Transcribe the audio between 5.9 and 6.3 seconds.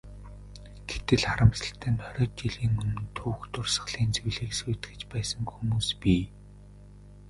бий.